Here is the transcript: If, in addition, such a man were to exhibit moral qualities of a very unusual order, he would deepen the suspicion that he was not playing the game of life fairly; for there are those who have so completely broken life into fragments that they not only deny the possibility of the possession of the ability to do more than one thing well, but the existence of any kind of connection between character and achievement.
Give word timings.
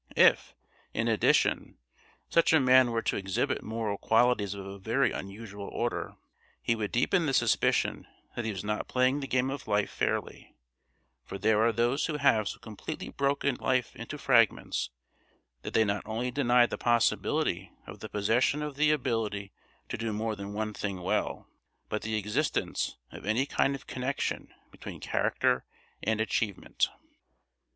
If, 0.17 0.55
in 0.95 1.07
addition, 1.07 1.77
such 2.27 2.53
a 2.53 2.59
man 2.59 2.89
were 2.89 3.03
to 3.03 3.17
exhibit 3.17 3.61
moral 3.61 3.99
qualities 3.99 4.55
of 4.55 4.65
a 4.65 4.79
very 4.79 5.11
unusual 5.11 5.67
order, 5.67 6.15
he 6.59 6.73
would 6.75 6.91
deepen 6.91 7.27
the 7.27 7.35
suspicion 7.35 8.07
that 8.35 8.43
he 8.43 8.49
was 8.49 8.63
not 8.63 8.87
playing 8.87 9.19
the 9.19 9.27
game 9.27 9.51
of 9.51 9.67
life 9.67 9.91
fairly; 9.91 10.55
for 11.23 11.37
there 11.37 11.61
are 11.61 11.71
those 11.71 12.07
who 12.07 12.17
have 12.17 12.47
so 12.47 12.57
completely 12.57 13.09
broken 13.09 13.57
life 13.57 13.95
into 13.95 14.17
fragments 14.17 14.89
that 15.61 15.75
they 15.75 15.85
not 15.85 16.01
only 16.07 16.31
deny 16.31 16.65
the 16.65 16.79
possibility 16.79 17.71
of 17.85 17.99
the 17.99 18.09
possession 18.09 18.63
of 18.63 18.77
the 18.77 18.89
ability 18.89 19.53
to 19.89 19.99
do 19.99 20.11
more 20.11 20.35
than 20.35 20.51
one 20.51 20.73
thing 20.73 21.01
well, 21.03 21.47
but 21.89 22.01
the 22.01 22.15
existence 22.15 22.97
of 23.11 23.23
any 23.23 23.45
kind 23.45 23.75
of 23.75 23.85
connection 23.85 24.51
between 24.71 24.99
character 24.99 25.63
and 26.01 26.19
achievement. 26.19 26.89